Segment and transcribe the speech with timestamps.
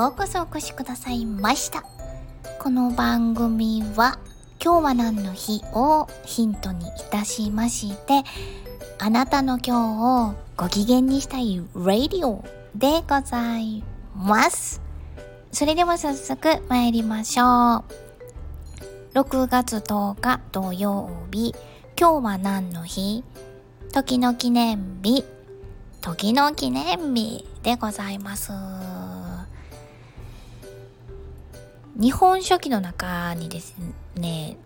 [0.00, 1.84] ようこそお越しくださいました。
[2.58, 4.18] この番組は
[4.58, 8.22] 今日は何の日をヒントにいたしまして
[8.98, 12.42] あなたの今日をご機嫌にしたいラディオ
[12.74, 13.84] でござい
[14.16, 14.80] ます。
[15.52, 17.84] それでは早速参りましょ
[19.12, 19.18] う。
[19.18, 21.54] 6月10日土曜日
[22.00, 23.22] 今日は何の日？
[23.92, 25.26] 時の記念日。
[26.00, 28.50] 時の記念日でございます。
[31.96, 33.74] 日本書紀の中にです
[34.14, 34.56] ね、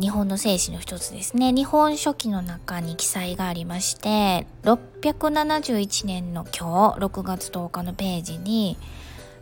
[0.00, 8.76] 日本の聖史の一つですね、日本書紀の中に記載がありまして、671年の今日、6月10日のページに、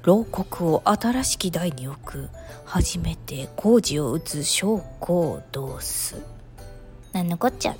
[0.02, 2.28] 牢獄を新しき台に置く、
[2.64, 6.22] 初めて工事を打つ将校どうす。
[7.12, 7.76] なんのこっちゃ。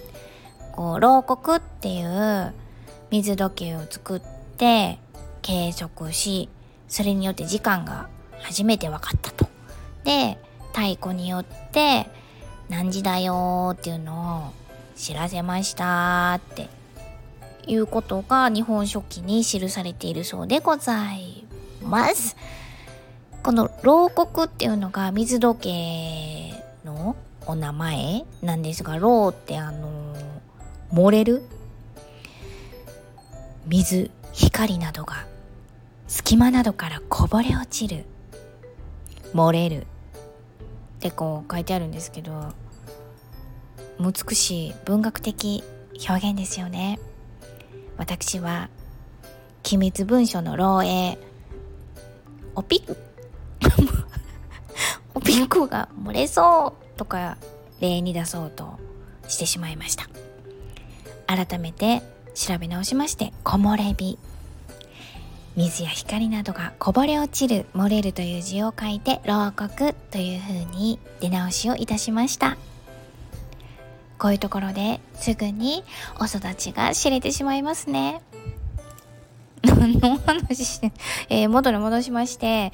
[0.73, 2.55] こう、牢獄っていう
[3.11, 4.21] 水時計を作っ
[4.57, 4.99] て
[5.43, 6.49] 計測し
[6.89, 8.09] それによって時間が
[8.41, 9.49] 初めて分かったと。
[10.04, 12.06] で太鼓によって
[12.68, 14.52] 何時だよっていうのを
[14.96, 16.68] 知らせましたって
[17.66, 21.45] いうことが日本書紀に記されているそうでござい
[21.82, 22.37] ます。
[23.43, 30.15] この牢獄っていうのが水時計のお名前なんですが、牢ってあの
[30.93, 31.43] 漏れる
[33.66, 35.26] 水光などが
[36.06, 38.04] 隙間などからこぼれ落ちる
[39.35, 39.87] 漏れる。
[41.01, 42.53] ってこう書いてあるんですけど
[43.99, 45.65] 美しい文学的
[46.09, 46.99] 表現ですよね。
[47.97, 48.69] 私は
[49.63, 51.19] 機密文書の漏洩
[52.55, 52.97] おピッ
[55.15, 57.37] おピッコが漏れそうとか
[57.81, 58.79] 例に出そうと
[59.29, 60.09] してしまいました。
[61.27, 62.03] 改めて
[62.35, 64.19] 調べ直しまして木漏れ日。
[65.61, 72.57] 水や光などがこぼれ落ちる漏れるという字を書いて牢獄というふうに出直しをいたしました。
[74.19, 75.84] こういうところですぐに
[76.19, 78.23] お育ちが知れてしまいますね。
[79.65, 80.93] の話して、
[81.29, 82.73] えー、元に戻しまして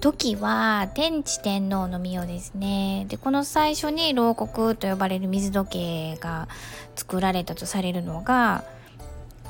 [0.00, 3.06] 時は天智天皇の御代ですね。
[3.08, 6.48] でこの最初に牢獄と呼ばれる水時計が
[6.96, 8.64] 作られたとされるのが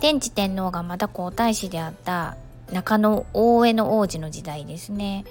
[0.01, 2.37] 天智天皇がまだ皇太子であった
[2.73, 5.25] 中野大江の王子の時代ですね。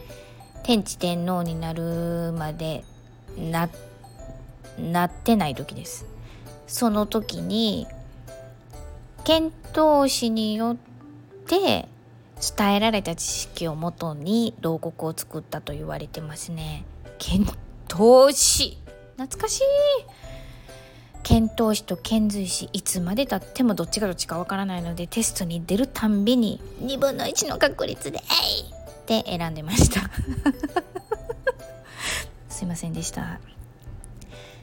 [0.63, 2.83] 天智天皇になるまで
[3.37, 3.69] な
[4.77, 6.05] なってない時です。
[6.67, 7.87] その時に
[9.23, 10.77] 遣唐使によっ
[11.47, 11.87] て
[12.57, 16.85] 伝えられた知識をもとに牢獄を作ったと言われてますね。
[17.17, 17.45] 遣
[17.87, 18.77] 唐使。
[19.17, 19.63] 懐かしい。
[21.27, 30.09] 遣唐使と遣隋使いつまでたってもどっちがどっちかわからないのでテストに出るたんびに2分の1の確率で「えい!」って選んでました。
[32.47, 33.41] すいませんでした。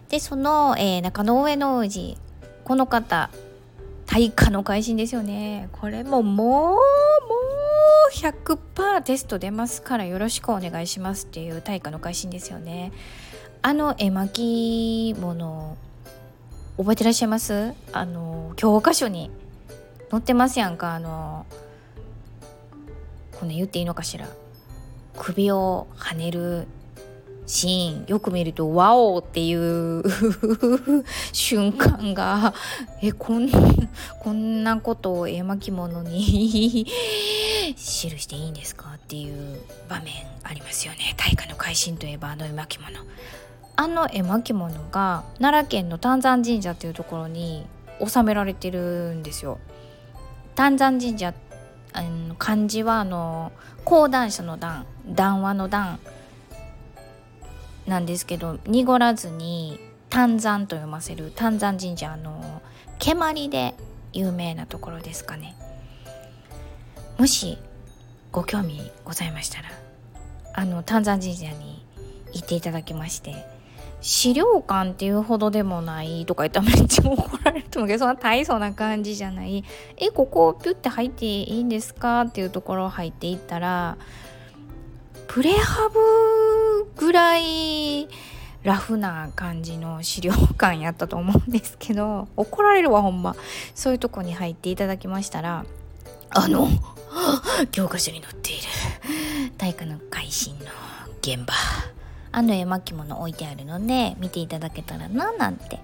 [0.08, 2.16] でその、えー、中野上の王子
[2.64, 3.28] この方
[4.06, 5.68] 大化の改心ですよね。
[5.70, 6.78] これももうもう
[8.14, 12.90] 100%テスト出ますからよろしくお願いしますっていう大化の改心ですよね。
[13.60, 15.76] あの絵巻物
[16.76, 17.72] 覚えてらっしゃいます？
[17.92, 19.30] あの教科書に
[20.10, 20.94] 載ってますやんか。
[20.94, 21.46] あの
[23.38, 24.28] こんな言っていいのかしら。
[25.16, 26.66] 首をはねる
[27.46, 28.06] シーン。
[28.06, 30.02] よく見ると「ワオ!」っていう
[31.32, 32.54] 瞬間が
[33.00, 33.48] えこん
[34.20, 36.86] こんなことを絵巻物に
[37.76, 38.94] 記していいんですか？
[38.96, 40.12] っていう場面
[40.42, 41.14] ありますよね。
[41.16, 42.88] 大化の改新といえばあの絵巻物。
[43.76, 47.66] あの絵巻物が奈良県の丹山神社っていうところに
[48.04, 49.58] 収められてるんですよ。
[50.54, 51.34] 丹山神社
[51.92, 53.52] あの漢字はあの
[53.84, 55.98] 講談社の談談話の談
[57.86, 59.78] なんですけど濁らずに
[60.10, 62.62] 丹山と読ませる丹山神社の
[62.98, 63.74] 蹴鞠で
[64.12, 65.56] 有名なところですかね。
[67.18, 67.58] もし
[68.32, 69.70] ご興味ございましたら
[70.52, 71.84] あの丹山神社に
[72.32, 73.53] 行っていただきまして
[74.06, 79.64] 資料館っていうほどでもないとか言ったらめっちゃ怒られると思うけどそんな大層な感じじゃない。
[79.96, 82.20] えここピュッて入っていいんですか？
[82.20, 83.96] っていうところ入っていったら
[85.26, 88.06] プレハブぐらい
[88.62, 93.34] ラフな感じの資料館やったと思うんですけど怒られるわほんま。
[93.74, 95.64] そういうとこに入っていただきましたら
[96.28, 96.68] あの
[97.72, 98.62] 教科書に載っている
[99.56, 100.66] 大化の改新の
[101.22, 101.54] 現場。
[102.36, 105.78] あの絵巻物置いてあるので見ていただけたらななんて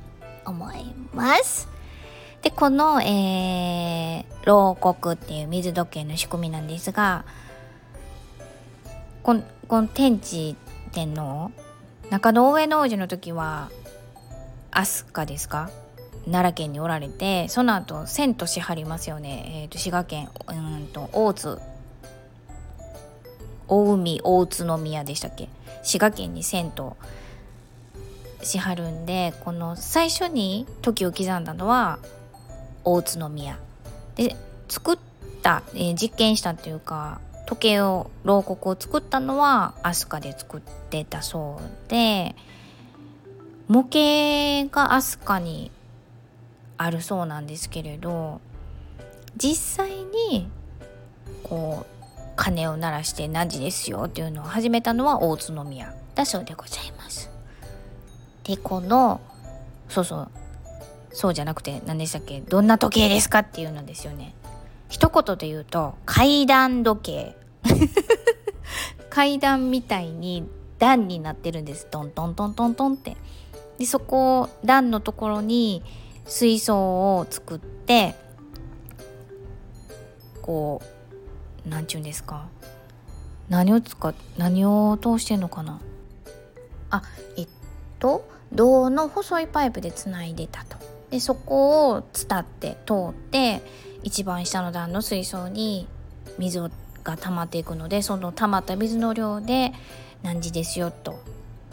[0.45, 1.69] 思います。
[2.43, 7.25] でこの、えー、牢獄っていう水時計の仕組みなんですが
[9.23, 10.57] このこの天智
[10.91, 11.53] 天皇
[12.11, 13.71] 中野上の王子の時は
[14.73, 15.71] 飛鳥ですか？
[16.25, 21.59] 奈良県におられてその後遷都しはりますよね、えーと、滋賀県うんと大津
[23.71, 25.49] 大海大津宮でしたっけ？
[25.83, 26.97] 滋賀県に遷都
[28.43, 31.99] しはるんでこの最初に時を刻んだのは
[32.85, 33.59] 大津宮。
[34.17, 34.37] で
[34.69, 34.99] 作っ
[35.43, 42.35] た、えー、実験したっていうか時計を牢獄を作ったのは飛鳥で作ってたそうで
[43.67, 45.71] 模型が飛鳥に
[46.77, 48.41] あるそうなんですけれど
[49.37, 50.49] 実際に
[51.43, 52.00] こう
[52.51, 57.31] 鐘を鳴らして何時ですよっていうのを始めたのは大津宮だそうでございます。
[58.45, 59.21] でこの
[59.89, 60.31] そうそう
[61.13, 64.35] そうじゃなくて何でしたっけどんな時計ですかっていうのですよね。
[64.89, 67.37] 一言で言うと階段時計
[69.09, 70.49] 階段みたいに
[70.79, 73.17] 段になってるんですトントントントントンって
[73.79, 75.83] でそこ段のところに
[76.27, 78.17] 水槽を作って
[80.43, 81.00] こう
[81.67, 82.47] 何ちゅうんですか？
[83.49, 85.81] 何を使っ何を通してんのかな？
[86.91, 87.03] あ
[87.37, 87.49] えっ
[87.99, 90.77] と銅の細いパイプでつないでたと。
[91.11, 93.63] でそこを伝って通って
[94.03, 95.89] 一番下の段の水槽に
[96.39, 96.61] 水
[97.03, 99.73] が溜まっていくのでその溜まった水の量で
[100.23, 101.23] 何時ですよと。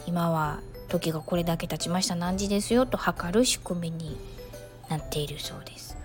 [0.08, 2.16] 今は時がこれだけ経ちました。
[2.16, 4.18] 何時ですよと測る仕組みに
[4.90, 5.98] なっているそうです。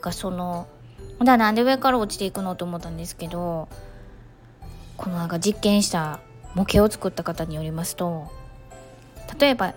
[0.00, 0.66] がその
[1.18, 3.68] だからなんで上から落ちていくのと思ったんですけど
[4.96, 6.20] このなんか実験した
[6.54, 8.30] 模型を作った方によりますと
[9.38, 9.74] 例えば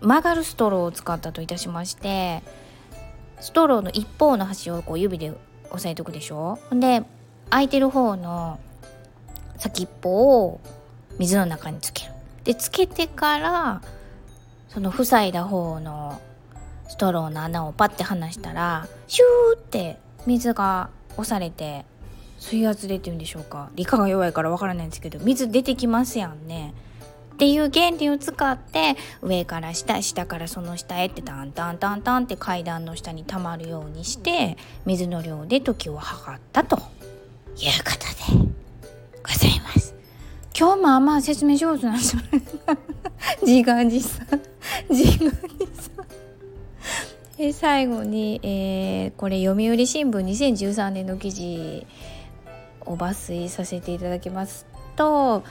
[0.00, 2.42] 曲がるストローを使ったといたしまして
[3.40, 5.32] ストローの一方の端をこう指で
[5.66, 6.58] 押さえとくでしょ？
[6.72, 7.02] で
[7.50, 8.58] 空いてる方の
[9.56, 10.10] 先っぽ
[10.44, 10.60] を
[11.18, 12.12] 水の中につける。
[12.44, 13.82] でつけてから
[14.68, 16.20] その塞いだ方の
[16.88, 21.84] ストローの穴をパッて離したらシューって水が押されて
[22.38, 23.70] 水圧でっていうんでしょうか。
[23.74, 26.74] 理科が弱いからわからないんですけど水出てきますやんね。
[27.34, 34.56] っていう原理を使って上から下下からその下へってタンタンタンタンって階段の下に溜まるようにして
[34.86, 36.78] 水の量で時を測ったと。
[37.56, 38.50] いうことで
[39.22, 39.94] ございます。
[40.58, 42.16] 今日まあんま説明上手なんです
[43.46, 44.26] 自画自賛。
[44.90, 45.32] 自画自
[45.66, 45.73] 賛。
[47.36, 51.84] で最後に、えー、これ読売新聞2013年の記事
[52.86, 55.42] を抜粋させていただきますと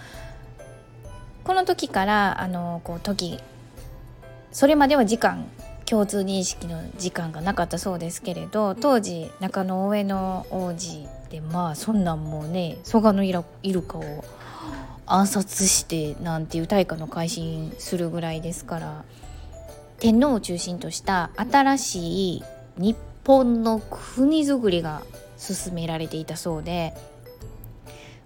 [1.43, 3.39] この時からあのこう時
[4.51, 5.45] それまでは時間
[5.85, 13.33] 共通認識の時間がなかったそうですけれど当時中野上の王子でまあそんなんもうね蘇我のイ
[13.73, 14.23] ルカを
[15.05, 19.03] 暗殺してなんていう大化の改心するぐらいですから
[20.03, 22.43] 天皇を中心とした新しい
[22.77, 25.01] 日本の国づくりが
[25.37, 26.93] 進められていたそうで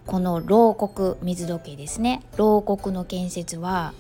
[0.07, 2.23] この牢獄水時計ですね。
[2.35, 3.93] 牢獄の建設は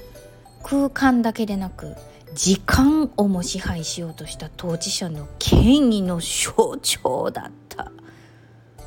[0.63, 1.95] 空間だけでなく
[2.33, 7.91] 時間をも支配しようとした統治者の権威の象徴だった。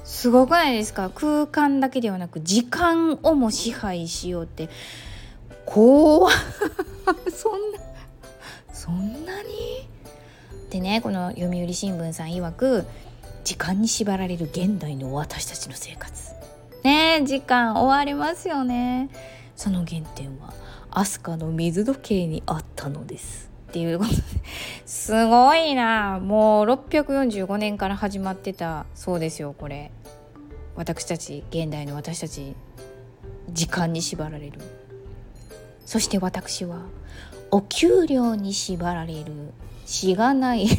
[0.02, 1.10] すごくないですか？
[1.10, 4.68] 空間だけではなく時間をも支配しようって
[5.64, 6.28] 怖
[7.32, 7.69] そん
[10.90, 12.84] ねこの読売新聞さん曰く
[13.44, 16.32] 時間に縛られる現代の私たちの生活。
[16.82, 19.08] ね時間終わりますよね。
[19.54, 20.52] その原点は
[20.90, 23.50] 飛鳥の水時計にあったのです。
[23.68, 24.16] っていうことで。
[24.84, 26.18] すごいな。
[26.20, 29.92] もう645年から始まってたそうですよこれ。
[30.74, 32.56] 私たち現代の私たち
[33.48, 34.58] 時間に縛られる。
[35.86, 36.82] そして私は
[37.52, 39.52] お給料に縛られる。
[39.90, 40.66] しがない。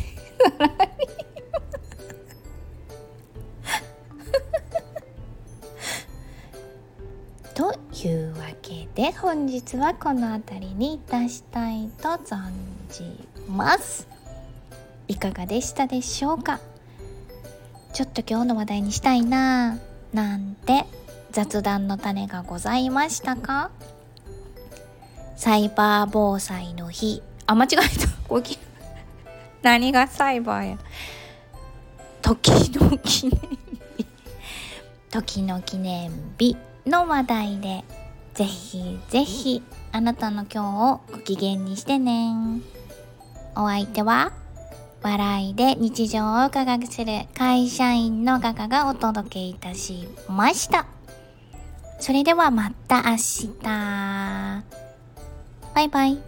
[8.03, 12.49] いうわけで本日はこの辺りにいたしたいと存
[12.89, 13.03] じ
[13.47, 14.07] ます。
[15.07, 16.59] いかがでしたでしょうか？
[17.93, 19.77] ちょっと今日の話題にしたいな
[20.13, 20.85] なんて
[21.31, 23.69] 雑談の種がございましたか？
[25.35, 27.21] サイバー防災の日。
[27.45, 28.70] あ間違えた。
[29.61, 30.77] 何がサイバーや
[32.21, 32.49] 時
[32.79, 33.39] の記念
[33.97, 34.11] 日
[35.09, 37.83] 時の記念日の話題で
[38.33, 42.61] ぜひぜひあなたの今日をご機嫌にしてね。
[43.55, 44.31] お相手は
[45.01, 50.85] 笑いで日常を科学する会社員のガガがお届けいたしました
[51.99, 53.49] それではまた明日
[55.73, 56.19] バイバイ